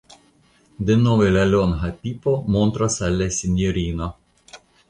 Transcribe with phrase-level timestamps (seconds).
[0.89, 4.13] Denove la longa pipo montras al la sinjorino.